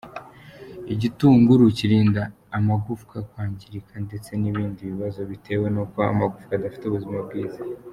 [0.93, 2.21] Igitunguru kirinda
[2.57, 7.61] amagufwa kwangirika ndetse n’ibindi bibazo biterwa nuko amagufwa adafite ubuzima bwiza.